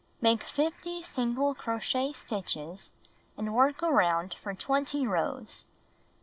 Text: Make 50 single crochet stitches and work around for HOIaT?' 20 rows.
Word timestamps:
Make 0.19 0.43
50 0.43 1.03
single 1.03 1.53
crochet 1.53 2.11
stitches 2.11 2.89
and 3.37 3.53
work 3.53 3.83
around 3.83 4.33
for 4.33 4.51
HOIaT?' 4.51 4.57
20 4.89 5.05
rows. 5.05 5.67